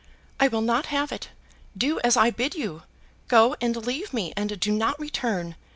[0.39, 1.29] "I will not have it.
[1.77, 2.81] Do as I bid you.
[3.27, 5.55] Go and leave me, and do not return.